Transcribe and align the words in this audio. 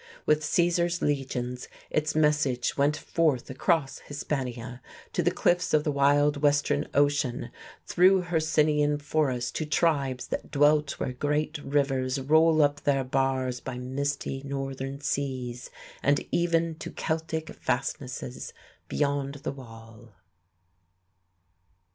With 0.25 0.43
Caesar's 0.43 1.03
legions 1.03 1.67
its 1.91 2.15
message 2.15 2.75
went 2.75 2.97
forth 2.97 3.51
across 3.51 3.99
Hispania 3.99 4.81
to 5.13 5.21
the 5.21 5.29
cliffs 5.29 5.75
of 5.75 5.83
the 5.83 5.91
wild 5.91 6.37
western 6.37 6.87
ocean, 6.95 7.51
through 7.85 8.23
Hercynian 8.23 8.97
forests 8.99 9.51
to 9.51 9.63
tribes 9.67 10.25
that 10.29 10.49
dwelt 10.49 10.99
where 10.99 11.13
great 11.13 11.59
rivers 11.59 12.19
roll 12.19 12.63
up 12.63 12.81
their 12.81 13.03
bars 13.03 13.59
by 13.59 13.77
misty, 13.77 14.41
northern 14.43 15.01
seas, 15.01 15.69
and 16.01 16.25
even 16.31 16.73
to 16.79 16.89
Celtic 16.89 17.51
fastnesses 17.53 18.53
beyond 18.87 19.35
the 19.43 19.51
Wall.... 19.51 20.15